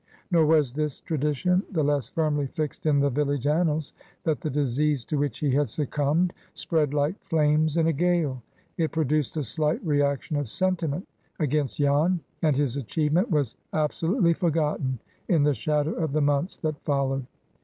Nor 0.31 0.47
was 0.47 0.73
this 0.73 0.99
tradition 0.99 1.61
the 1.71 1.83
less 1.83 2.09
firmly 2.09 2.47
fixed 2.47 2.87
in 2.87 3.01
the 3.01 3.09
village 3.11 3.45
annals, 3.45 3.93
that 4.23 4.41
the 4.41 4.49
disease 4.49 5.05
to 5.05 5.17
which 5.19 5.37
he 5.37 5.51
had 5.51 5.69
succumbed 5.69 6.33
spread 6.55 6.91
like 6.91 7.23
flames 7.25 7.77
in 7.77 7.85
a 7.85 7.93
gale. 7.93 8.41
It 8.79 8.91
produced 8.91 9.37
a 9.37 9.43
slight 9.43 9.79
reaction 9.85 10.37
of 10.37 10.49
sentiment 10.49 11.07
against 11.39 11.77
Jan. 11.77 12.19
And 12.41 12.55
his 12.55 12.77
achievement 12.77 13.29
was 13.29 13.55
absolutely 13.73 14.33
forgotten 14.33 14.97
in 15.27 15.43
the 15.43 15.53
shadow 15.53 15.91
of 15.91 16.13
the 16.13 16.21
months 16.21 16.57
that 16.57 16.81
followed. 16.83 17.27